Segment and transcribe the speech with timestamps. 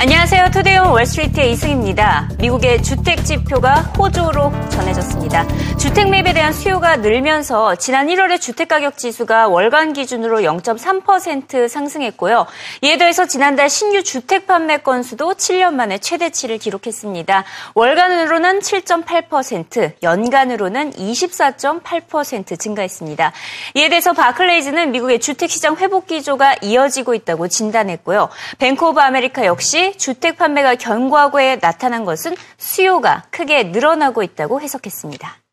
[0.00, 0.37] 안녕하세요.
[0.50, 2.30] 투데이온 월스트리트의 이승입니다.
[2.38, 5.46] 미국의 주택 지표가 호조로 전해졌습니다.
[5.76, 12.46] 주택 매입에 대한 수요가 늘면서 지난 1월의 주택 가격 지수가 월간 기준으로 0.3% 상승했고요.
[12.80, 17.44] 이에 더해서 지난달 신규 주택 판매 건수도 7년 만에 최대치를 기록했습니다.
[17.74, 23.32] 월간으로는 7.8%, 연간으로는 24.8% 증가했습니다.
[23.74, 28.30] 이에 대해서 바클레이즈는 미국의 주택 시장 회복 기조가 이어지고 있다고 진단했고요.
[28.58, 35.43] 뱅크 오브 아메리카 역시 주택 판매가 견고하게 나타난 것은 수요가 크게 늘어나고 있다고 해석했습니다.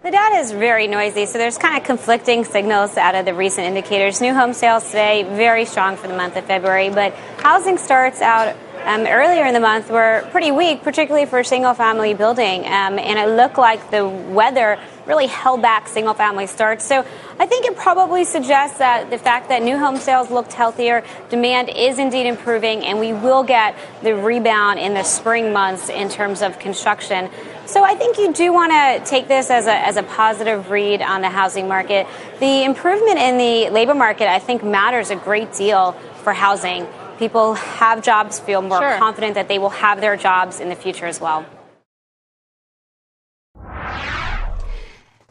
[0.00, 3.66] The data is very noisy, so there's kind of conflicting signals out of the recent
[3.66, 4.22] indicators.
[4.22, 8.54] New home sales today, very strong for the month of February, but housing starts out
[8.84, 12.64] um, earlier in the month were pretty weak, particularly for single family building.
[12.64, 16.85] Um, and it looked like the weather really held back single family starts.
[16.85, 17.05] So
[17.39, 21.69] I think it probably suggests that the fact that new home sales looked healthier, demand
[21.69, 26.41] is indeed improving, and we will get the rebound in the spring months in terms
[26.41, 27.29] of construction.
[27.65, 31.01] So I think you do want to take this as a, as a positive read
[31.01, 32.07] on the housing market.
[32.39, 36.87] The improvement in the labor market, I think, matters a great deal for housing.
[37.19, 38.97] People have jobs, feel more sure.
[38.97, 41.45] confident that they will have their jobs in the future as well.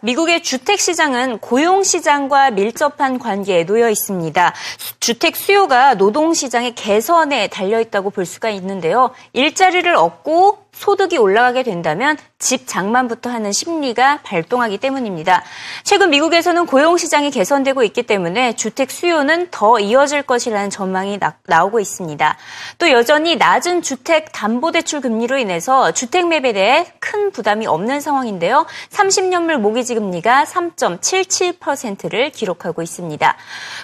[0.05, 4.53] 미국의 주택 시장은 고용 시장과 밀접한 관계에 놓여 있습니다.
[4.99, 9.11] 주택 수요가 노동 시장의 개선에 달려 있다고 볼 수가 있는데요.
[9.33, 15.45] 일자리를 얻고 소득이 올라가게 된다면 집 장만부터 하는 심리가 발동하기 때문입니다.
[15.85, 21.79] 최근 미국에서는 고용 시장이 개선되고 있기 때문에 주택 수요는 더 이어질 것이라는 전망이 나, 오고
[21.79, 22.37] 있습니다.
[22.79, 28.67] 또 여전히 낮은 주택 담보대출 금리로 인해서 주택 매입에 대해 큰 부담이 없는 상황인데요.
[28.91, 33.37] 30년물 모기지 금리가 3.77%를 기록하고 있습니다.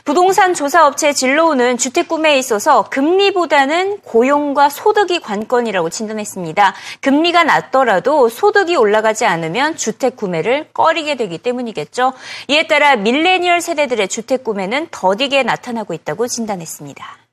[0.05, 6.75] 부동산 조사 업체 진로우는 주택 구매에 있어서 금리보다는 고용과 소득이 관건이라고 진단했습니다.
[7.01, 12.12] 금리가 낮더라도 소득이 올라가지 않으면 주택 구매를 꺼리게 되기 때문이겠죠.
[12.49, 17.28] 이에 따라 밀레니얼 세대들의 주택 구매는 더디게 나타나고 있다고 진단했습니다.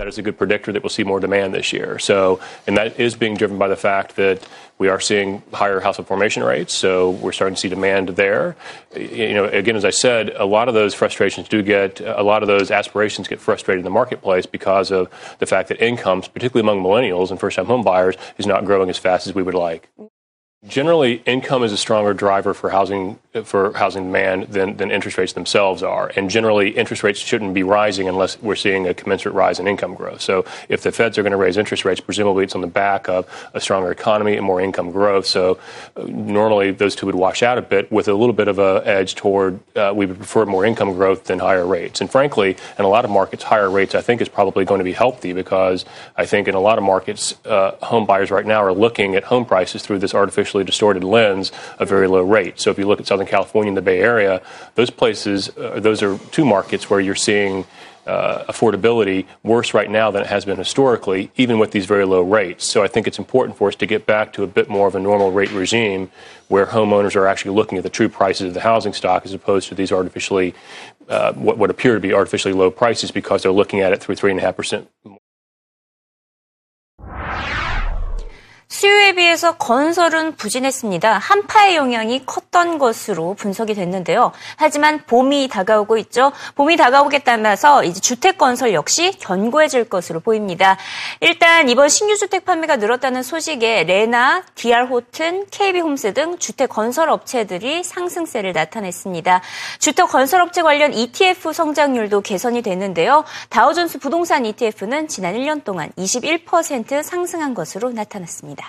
[0.00, 1.98] That is a good predictor that we'll see more demand this year.
[1.98, 6.08] So, and that is being driven by the fact that we are seeing higher household
[6.08, 6.72] formation rates.
[6.72, 8.56] So we're starting to see demand there.
[8.96, 12.42] You know, again, as I said, a lot of those frustrations do get, a lot
[12.42, 16.66] of those aspirations get frustrated in the marketplace because of the fact that incomes, particularly
[16.66, 19.90] among millennials and first-time home buyers, is not growing as fast as we would like.
[20.68, 25.34] Generally, income is a stronger driver for housing for housing demand than, than interest rates
[25.34, 26.10] themselves are.
[26.16, 29.94] And generally, interest rates shouldn't be rising unless we're seeing a commensurate rise in income
[29.94, 30.20] growth.
[30.20, 33.08] So if the Feds are going to raise interest rates, presumably it's on the back
[33.08, 35.26] of a stronger economy and more income growth.
[35.26, 35.58] So
[35.96, 38.82] uh, normally those two would wash out a bit with a little bit of a
[38.84, 42.00] edge toward uh, we would prefer more income growth than higher rates.
[42.00, 44.84] And frankly, in a lot of markets, higher rates I think is probably going to
[44.84, 45.84] be healthy because
[46.16, 49.22] I think in a lot of markets, uh, home buyers right now are looking at
[49.22, 50.14] home prices through this
[50.50, 52.58] artificially distorted lens a very low rate.
[52.58, 54.42] So if you look at Southern California and the Bay Area,
[54.74, 57.64] those places, uh, those are two markets where you're seeing
[58.06, 62.22] uh, affordability worse right now than it has been historically, even with these very low
[62.22, 62.64] rates.
[62.64, 64.94] So I think it's important for us to get back to a bit more of
[64.94, 66.10] a normal rate regime
[66.48, 69.68] where homeowners are actually looking at the true prices of the housing stock as opposed
[69.68, 70.54] to these artificially,
[71.08, 74.16] uh, what, what appear to be artificially low prices because they're looking at it through
[74.16, 74.86] 3.5%
[78.70, 81.18] 수요에 비해서 건설은 부진했습니다.
[81.18, 84.30] 한파의 영향이 컸던 것으로 분석이 됐는데요.
[84.56, 86.30] 하지만 봄이 다가오고 있죠.
[86.54, 90.78] 봄이 다가오게 따라서 이제 주택 건설 역시 견고해질 것으로 보입니다.
[91.20, 97.10] 일단 이번 신규 주택 판매가 늘었다는 소식에 레나, DR 호튼, KB 홈스 등 주택 건설
[97.10, 99.42] 업체들이 상승세를 나타냈습니다.
[99.80, 103.24] 주택 건설 업체 관련 ETF 성장률도 개선이 됐는데요.
[103.48, 108.59] 다우존스 부동산 ETF는 지난 1년 동안 21% 상승한 것으로 나타났습니다.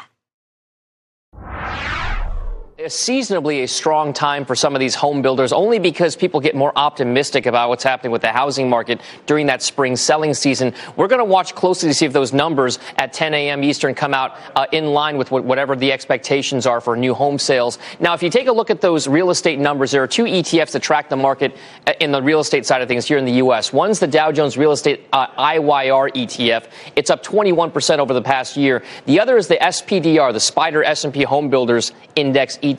[2.89, 6.71] Seasonably a strong time for some of these home builders only because people get more
[6.75, 10.73] optimistic about what's happening with the housing market during that spring selling season.
[10.95, 13.63] We're going to watch closely to see if those numbers at 10 a.m.
[13.63, 17.77] Eastern come out uh, in line with whatever the expectations are for new home sales.
[17.99, 20.71] Now, if you take a look at those real estate numbers, there are two ETFs
[20.71, 21.55] that track the market
[21.87, 23.71] uh, in the real estate side of things here in the U.S.
[23.71, 26.67] One's the Dow Jones Real Estate uh, IYR ETF.
[26.95, 28.83] It's up 21% over the past year.
[29.05, 32.70] The other is the SPDR, the Spider S&P Home Builders Index ETF.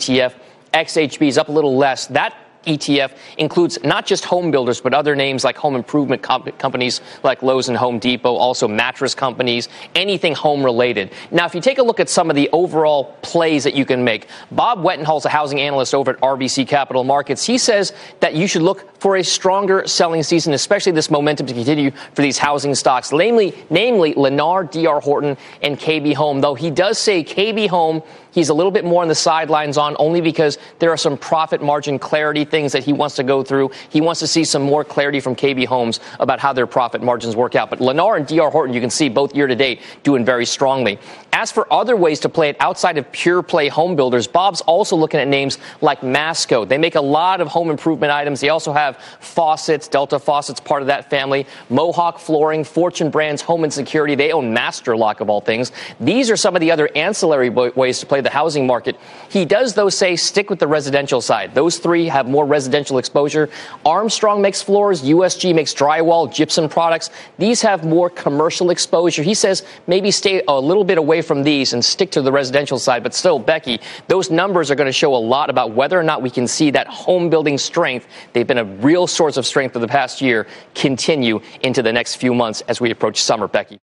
[0.73, 2.07] XHB is up a little less.
[2.09, 7.01] That ETF includes not just home builders, but other names like home improvement comp- companies
[7.23, 11.13] like Lowe's and Home Depot, also mattress companies, anything home related.
[11.31, 14.05] Now, if you take a look at some of the overall plays that you can
[14.05, 17.45] make, Bob is a housing analyst over at RBC Capital Markets.
[17.45, 21.55] He says that you should look for a stronger selling season, especially this momentum to
[21.55, 26.41] continue for these housing stocks, namely, namely Lennar, DR Horton, and KB Home.
[26.41, 29.95] Though he does say KB Home He's a little bit more on the sidelines on
[29.99, 33.73] only because there are some profit margin clarity things that he wants to go through.
[33.89, 37.35] He wants to see some more clarity from KB Homes about how their profit margins
[37.35, 37.71] work out.
[37.71, 41.01] But Lennar and DR Horton, you can see both year to date doing very strongly.
[41.35, 44.97] As for other ways to play it outside of pure play home builders, Bob's also
[44.97, 46.67] looking at names like Masco.
[46.67, 48.43] They make a lot of home improvement items.
[48.43, 53.65] They also have faucets, Delta Faucets, part of that family, Mohawk Flooring, Fortune Brands Home
[53.65, 54.15] and Security.
[54.15, 55.73] They own Master Lock of all things.
[55.99, 58.97] These are some of the other ancillary ways to play the housing market.
[59.31, 61.55] He does, though, say stick with the residential side.
[61.55, 63.49] Those three have more residential exposure.
[63.87, 67.09] Armstrong makes floors, USG makes drywall, gypsum products.
[67.39, 69.23] These have more commercial exposure.
[69.23, 72.79] He says maybe stay a little bit away from these and stick to the residential
[72.79, 73.03] side.
[73.03, 76.23] But still, Becky, those numbers are going to show a lot about whether or not
[76.23, 78.07] we can see that home building strength.
[78.33, 82.17] They've been a real source of strength for the past year continue into the next
[82.17, 83.79] few months as we approach summer, Becky.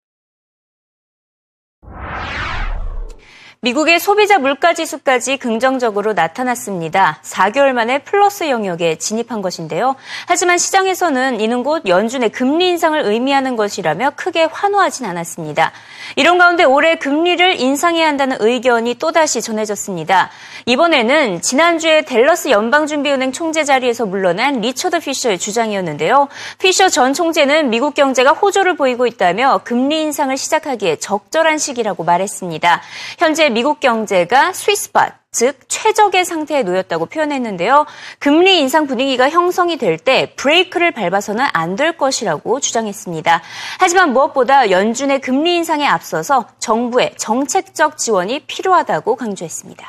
[3.61, 7.19] 미국의 소비자 물가 지수까지 긍정적으로 나타났습니다.
[7.25, 9.97] 4개월 만에 플러스 영역에 진입한 것인데요.
[10.27, 15.73] 하지만 시장에서는 이는 곧 연준의 금리 인상을 의미하는 것이라며 크게 환호하진 않았습니다.
[16.15, 20.29] 이런 가운데 올해 금리를 인상해야 한다는 의견이 또다시 전해졌습니다.
[20.65, 26.29] 이번에는 지난주에 델러스 연방준비은행 총재 자리에서 물러난 리처드 피셔의 주장이었는데요.
[26.59, 32.81] 피셔 전 총재는 미국 경제가 호조를 보이고 있다며 금리 인상을 시작하기에 적절한 시기라고 말했습니다.
[33.17, 37.85] 현재 미국 경제가 스위스팟, 즉 최적의 상태에 놓였다고 표현했는데요.
[38.19, 43.41] 금리 인상 분위기가 형성이 될 때 브레이크를 밟아서는 안 될 것이라고 주장했습니다.
[43.79, 49.85] 하지만 무엇보다 연준의 금리 인상에 앞서서 정부의 정책적 지원이 필요하다고 강조했습니다.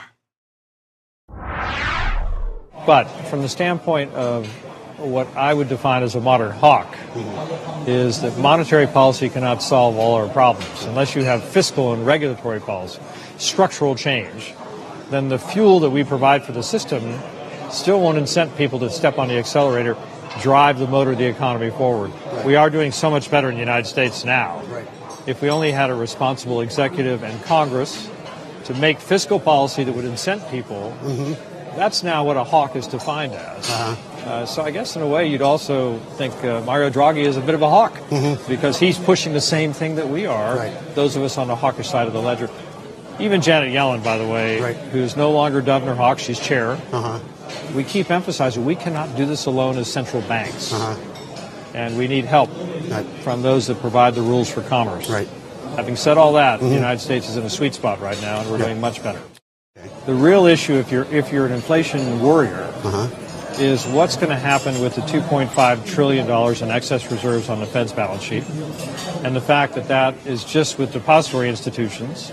[2.87, 4.49] But from the standpoint of
[5.01, 6.97] what I would define as a modern hawk
[7.87, 12.61] is that monetary policy cannot solve all our problems unless you have fiscal and regulatory
[12.61, 13.01] policy.
[13.39, 14.55] structural change,
[15.11, 17.19] then the fuel that we provide for the system
[17.71, 19.97] still won't incent people to step on the accelerator,
[20.41, 22.11] drive the motor of the economy forward.
[22.11, 22.47] Right.
[22.47, 24.63] We are doing so much better in the United States now.
[24.67, 24.87] Right.
[25.27, 28.11] If we only had a responsible executive and Congress
[28.65, 31.77] to make fiscal policy that would incent people, mm-hmm.
[31.77, 33.69] that's now what a hawk is defined as.
[33.69, 34.10] Uh-huh.
[34.25, 37.41] Uh, so I guess in a way you'd also think uh, Mario Draghi is a
[37.41, 38.49] bit of a hawk mm-hmm.
[38.49, 40.57] because he's pushing the same thing that we are.
[40.57, 40.95] Right.
[40.95, 42.51] Those of us on the hawkish side of the ledger.
[43.19, 44.77] Even Janet Yellen, by the way, right.
[44.77, 46.73] who's no longer Governor Hawk, she's chair.
[46.93, 47.19] Uh-huh.
[47.75, 50.73] We keep emphasizing we cannot do this alone as central banks.
[50.73, 50.97] Uh-huh.
[51.75, 52.51] And we need help
[52.89, 53.07] right.
[53.23, 55.09] from those that provide the rules for commerce.
[55.09, 55.29] Right.
[55.77, 56.69] Having said all that, mm-hmm.
[56.69, 59.21] the United States is in a sweet spot right now, and we're doing much better.
[59.79, 59.89] Okay.
[60.07, 63.09] The real issue, if you're if you're an inflation warrior, uh-huh.
[63.59, 67.67] Is what's going to happen with the 2.5 trillion dollars in excess reserves on the
[67.67, 68.45] Fed's balance sheet,
[69.25, 72.31] and the fact that that is just with depository institutions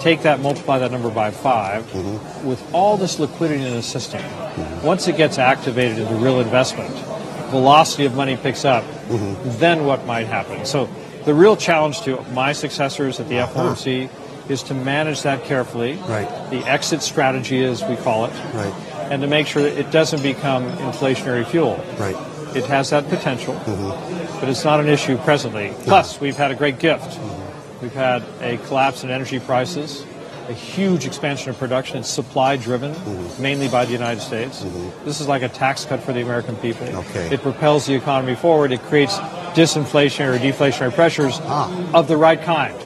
[0.00, 2.48] take that, multiply that number by 5 mm-hmm.
[2.48, 4.20] with all this liquidity in the system.
[4.20, 4.86] Mm-hmm.
[4.86, 6.90] Once it gets activated into real investment,
[7.50, 9.58] velocity of money picks up, mm-hmm.
[9.58, 10.64] then what might happen?
[10.64, 10.88] So
[11.24, 13.74] the real challenge to my successors at the uh-huh.
[13.74, 14.10] FOMC
[14.50, 15.94] is to manage that carefully.
[15.94, 16.28] Right.
[16.50, 18.32] The exit strategy, as we call it.
[18.54, 18.74] Right.
[19.10, 21.84] And to make sure that it doesn't become inflationary fuel.
[21.98, 22.16] Right.
[22.56, 24.40] It has that potential, mm-hmm.
[24.40, 25.72] but it's not an issue presently.
[25.82, 27.40] Plus, we've had a great gift mm-hmm.
[27.80, 30.04] We've had a collapse in energy prices,
[30.48, 31.96] a huge expansion of production.
[31.96, 33.42] It's supply driven, mm-hmm.
[33.42, 34.62] mainly by the United States.
[34.62, 35.04] Mm-hmm.
[35.06, 36.86] This is like a tax cut for the American people.
[36.86, 37.32] Okay.
[37.32, 38.72] It propels the economy forward.
[38.72, 39.16] It creates
[39.54, 41.92] disinflationary or deflationary pressures ah.
[41.94, 42.76] of the right kind.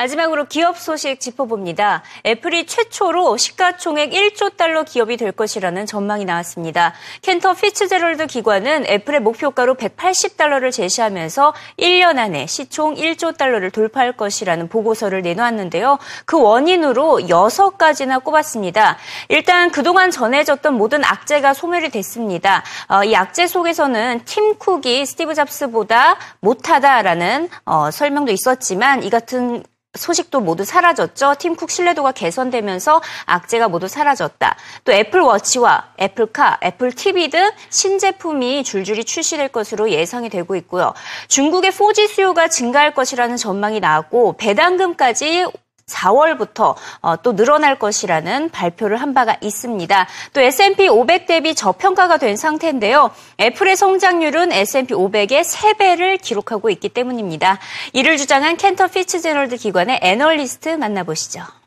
[0.00, 2.02] 마지막으로 기업 소식 짚어봅니다.
[2.24, 6.94] 애플이 최초로 시가총액 1조 달러 기업이 될 것이라는 전망이 나왔습니다.
[7.20, 15.20] 켄터 피츠제럴드 기관은 애플의 목표가로 180달러를 제시하면서 1년 안에 시총 1조 달러를 돌파할 것이라는 보고서를
[15.20, 15.98] 내놓았는데요.
[16.24, 18.96] 그 원인으로 6가지나 꼽았습니다.
[19.28, 22.64] 일단 그동안 전해졌던 모든 악재가 소멸이 됐습니다.
[22.88, 29.62] 어, 이 악재 속에서는 팀 쿡이 스티브 잡스보다 못하다라는 어, 설명도 있었지만 이 같은
[29.98, 31.34] 소식도 모두 사라졌죠.
[31.38, 34.56] 팀쿡 신뢰도가 개선되면서 악재가 모두 사라졌다.
[34.84, 40.94] 또 애플워치와 애플카, 애플 TV 등 신제품이 줄줄이 출시될 것으로 예상이 되고 있고요.
[41.26, 45.46] 중국의 4G 수요가 증가할 것이라는 전망이 나왔고 배당금까지
[45.90, 50.06] 4월부터 어, 또 늘어날 것이라는 발표를 한 바가 있습니다.
[50.32, 53.10] 또 S&P 500 대비 저평가가 된 상태인데요.
[53.40, 57.58] 애플의 성장률은 S&P 500의 3배를 기록하고 있기 때문입니다.
[57.92, 61.59] 이를 주장한 켄터 피츠제널드 기관의 애널리스트 만나보시죠.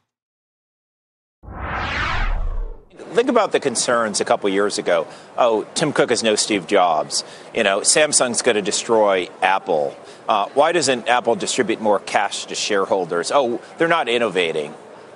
[3.13, 5.07] Think about the concerns a couple years ago.
[5.37, 7.23] Oh, Tim Cook is no Steve Jobs.
[7.55, 9.95] You know, Samsung's going to destroy Apple.
[10.27, 13.31] Uh, why doesn't Apple distribute more cash to shareholders?
[13.33, 14.73] Oh, they're not innovating.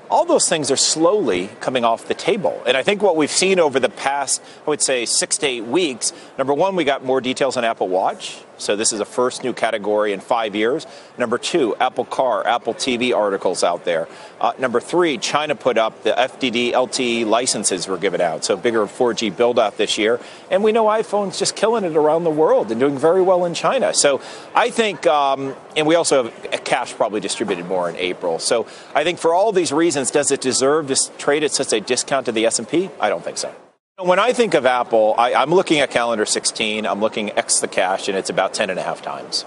[0.10, 2.64] All those things are slowly coming off the table.
[2.66, 5.66] And I think what we've seen over the past, I would say, six to eight
[5.66, 8.38] weeks number one, we got more details on Apple Watch.
[8.58, 10.86] So this is the first new category in five years.
[11.18, 14.08] Number two, Apple Car, Apple TV articles out there.
[14.40, 18.86] Uh, number three, China put up the FDD LTE licenses were given out, so bigger
[18.86, 20.20] 4G build out this year.
[20.52, 23.54] And we know iPhone's just killing it around the world and doing very well in
[23.54, 23.94] China.
[23.94, 24.22] So
[24.54, 28.40] I think, um, and we also have cash probably distributed more in April.
[28.40, 31.80] So I think for all these reasons, does it deserve to trade at such a
[31.80, 32.90] discount to the S&P?
[33.00, 33.54] I don't think so.
[34.00, 36.86] When I think of Apple, I, am looking at calendar 16.
[36.86, 39.44] I'm looking X the cash, and it's about 10 and a half times.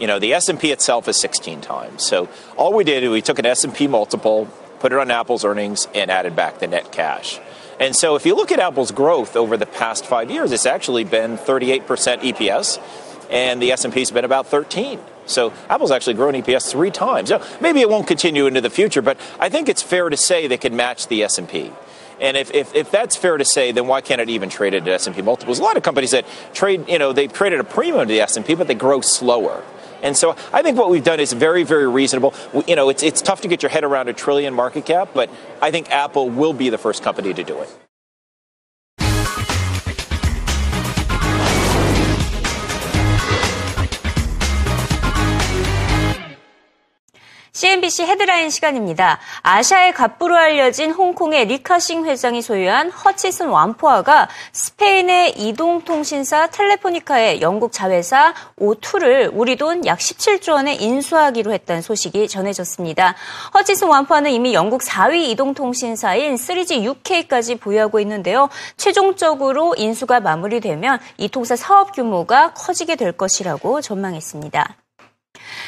[0.00, 2.04] You know, the S&P itself is 16 times.
[2.04, 4.46] So all we did we took an S&P multiple,
[4.80, 7.38] put it on Apple's earnings, and added back the net cash.
[7.78, 11.04] And so if you look at Apple's growth over the past five years, it's actually
[11.04, 12.80] been 38% EPS,
[13.34, 15.00] and the S&P's been about 13.
[15.26, 17.30] So Apple's actually grown EPS three times.
[17.30, 20.46] So maybe it won't continue into the future, but I think it's fair to say
[20.46, 21.72] they can match the S&P.
[22.20, 24.86] And if, if, if, that's fair to say, then why can't it even trade at
[24.86, 25.58] S&P multiples?
[25.58, 26.24] A lot of companies that
[26.54, 29.64] trade, you know, they trade at a premium to the S&P, but they grow slower.
[30.00, 32.34] And so I think what we've done is very, very reasonable.
[32.68, 35.28] You know, it's, it's tough to get your head around a trillion market cap, but
[35.60, 37.83] I think Apple will be the first company to do it.
[47.54, 49.20] CNBC 헤드라인 시간입니다.
[49.42, 59.30] 아시아의 갑부로 알려진 홍콩의 리카싱 회장이 소유한 허치슨 완포아가 스페인의 이동통신사 텔레포니카의 영국 자회사 O2를
[59.32, 63.14] 우리 돈 약 17조 원에 인수하기로 했다는 소식이 전해졌습니다.
[63.54, 68.48] 허치슨 완포아는 이미 영국 4위 이동통신사인 3G UK까지 보유하고 있는데요.
[68.76, 74.83] 최종적으로 인수가 마무리되면 이 통사 사업 규모가 커지게 될 것이라고 전망했습니다.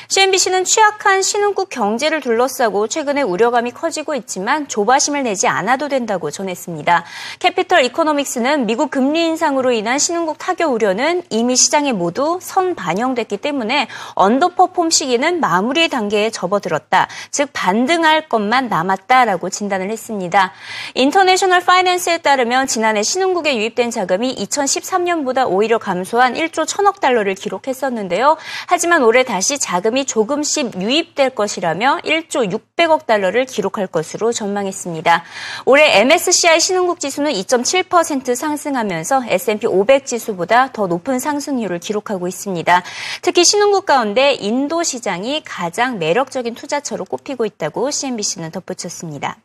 [0.08, 7.04] CNBC는 취약한 신흥국 경제를 둘러싸고 최근에 우려감이 커지고 있지만 조바심을 내지 않아도 된다고 전했습니다.
[7.38, 13.88] 캐피털 이코노믹스는 미국 금리 인상으로 인한 신흥국 타격 우려는 이미 시장에 모두 선 반영됐기 때문에
[14.14, 17.08] 언더퍼폼 시기는 마무리 단계에 접어들었다.
[17.30, 20.52] 즉 반등할 것만 남았다라고 진단을 했습니다.
[20.94, 28.36] 인터내셔널 파이낸스에 따르면 지난해 신흥국에 유입된 자금이 2013년보다 오히려 감소한 1조 1000억 달러를 기록했었는데요.
[28.66, 35.23] 하지만 올해 다시 자금이 자금이 조금씩 유입될 것이라며 1조 600억 달러를 기록할 것으로 전망했습니다.
[35.66, 42.83] 올해 MSCI 신흥국 지수는 2.7% 상승하면서 S&P 500 지수보다 더 높은 상승률을 기록하고 있습니다.
[43.21, 49.37] 특히 신흥국 가운데 인도 시장이 가장 매력적인 투자처로 꼽히고 있다고 CNBC는 덧붙였습니다.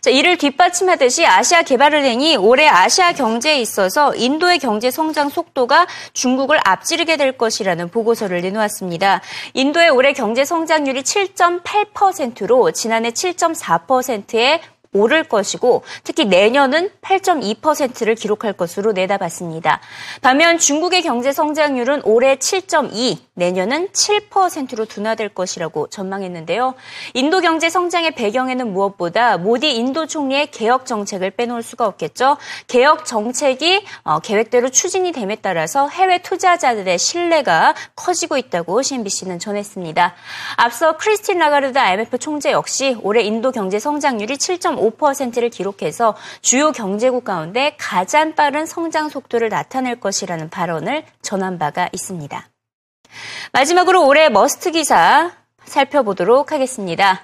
[0.00, 7.16] 자, 이를 뒷받침하듯이 아시아 개발은행이 올해 아시아 경제에 있어서 인도의 경제 성장 속도가 중국을 앞지르게
[7.16, 9.20] 될 것이라는 보고서를 내놓았습니다.
[9.54, 14.60] 인도의 올해 경제 성장률이 7.8%로 지난해 7.4%의
[14.94, 19.80] 오를 것이고 특히 내년은 8.2%를 기록할 것으로 내다봤습니다.
[20.20, 26.74] 반면 중국의 경제 성장률은 올해 7.2, 내년은 7%로 둔화될 것이라고 전망했는데요.
[27.14, 32.36] 인도 경제 성장의 배경에는 무엇보다 모디 인도 총리의 개혁 정책을 빼놓을 수가 없겠죠.
[32.66, 40.14] 개혁 정책이 어, 계획대로 추진이 됨에 따라서 해외 투자자들의 신뢰가 커지고 있다고 CNBC는 전했습니다.
[40.56, 47.74] 앞서 크리스틴 라가르드 IMF 총재 역시 올해 인도 경제 성장률이 7.5%를 기록해서 주요 경제국 가운데
[47.78, 52.51] 가장 빠른 성장 속도를 나타낼 것이라는 발언을 전한 바가 있습니다.
[53.52, 55.32] 마지막으로 올해 머스트 기사
[55.64, 57.22] 살펴보도록 하겠습니다.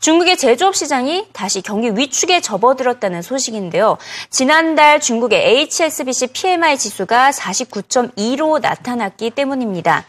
[0.00, 3.98] 중국의 제조업 시장이 다시 경기 위축에 접어들었다는 소식인데요.
[4.30, 10.06] 지난달 중국의 HSBC PMI 지수가 49.2로 나타났기 때문입니다.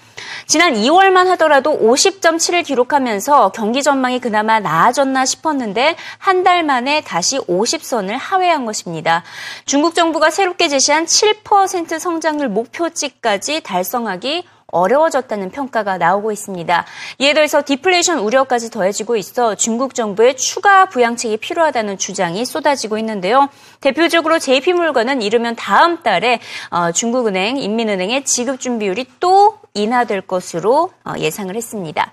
[0.48, 8.18] 지난 2월만 하더라도 50.7을 기록하면서 경기 전망이 그나마 나아졌나 싶었는데 한 달 만에 다시 50선을
[8.18, 9.24] 하회한 것입니다.
[9.66, 16.86] 중국 정부가 새롭게 제시한 7% 성장률 목표치까지 달성하기 어려워졌다는 평가가 나오고 있습니다.
[17.20, 23.50] 이에 더해서 디플레이션 우려까지 더해지고 있어 중국 정부의 추가 부양책이 필요하다는 주장이 쏟아지고 있는데요.
[23.82, 31.56] 대표적으로 JP물건은 이르면 다음 달에 어, 중국은행, 인민은행의 지급 준비율이 또 인하될 것으로 어, 예상을
[31.56, 32.12] 했습니다.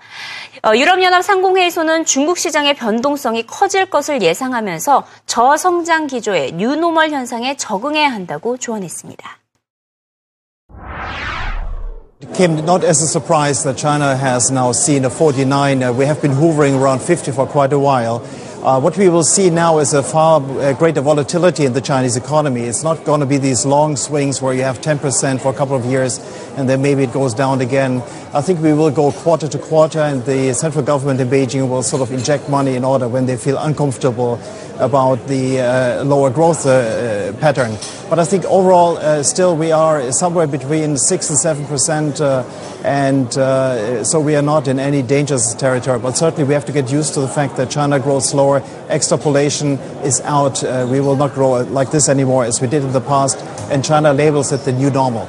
[0.63, 8.57] 어, 유럽연합 상공회의소는 중국 시장의 변동성이 커질 것을 예상하면서 저성장 기조의 뉴노멀 현상에 적응해야 한다고
[8.57, 9.37] 조언했습니다.
[12.19, 15.83] It came not as a surprise that China has now seen a 49.
[15.83, 18.25] Uh, we have been hovering around 50 for quite a while.
[18.63, 22.17] Uh, what we will see now is a far uh, greater volatility in the Chinese
[22.17, 22.61] economy.
[22.61, 25.75] It's not going to be these long swings where you have 10% for a couple
[25.75, 26.17] of years
[26.57, 28.01] and then maybe it goes down again.
[28.33, 31.83] I think we will go quarter to quarter and the central government in Beijing will
[31.83, 34.41] sort of inject money in order when they feel uncomfortable
[34.79, 37.77] about the uh, lower growth uh, uh, pattern.
[38.09, 42.43] But I think overall, uh, still we are somewhere between 6 and 7 percent, uh,
[42.85, 45.99] and uh, so we are not in any dangerous territory.
[45.99, 48.63] But certainly we have to get used to the fact that China grows slower.
[48.89, 49.73] Extrapolation
[50.03, 50.63] is out.
[50.89, 53.37] we will not grow like this anymore as we did in the past,
[53.71, 55.27] and China labels it the new normal.